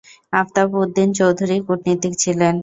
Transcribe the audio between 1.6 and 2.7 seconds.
কূটনীতিক ছিলেন।